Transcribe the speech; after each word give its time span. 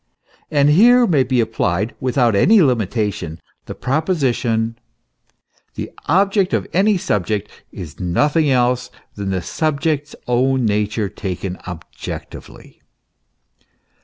f 0.27 0.45
And 0.49 0.69
here 0.71 1.05
may 1.05 1.21
be 1.21 1.39
applied, 1.41 1.93
without 1.99 2.33
any 2.35 2.59
limitation, 2.59 3.39
the 3.67 3.75
proposition: 3.75 4.79
the 5.75 5.91
object 6.07 6.55
of 6.55 6.65
any 6.73 6.97
subject 6.97 7.51
is 7.71 7.99
nothing 7.99 8.49
else 8.49 8.89
than 9.13 9.29
the 9.29 9.43
subject's 9.43 10.15
own 10.25 10.65
nature 10.65 11.07
taken 11.07 11.55
objectively. 11.67 12.81